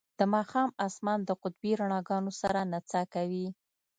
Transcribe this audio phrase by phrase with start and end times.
[0.19, 3.47] د ماښام اسمان د قطبي رڼاګانو سره نڅا کوي